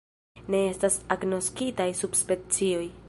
Ne 0.53 0.61
estas 0.69 0.97
agnoskitaj 1.17 1.89
subspecioj. 2.01 2.85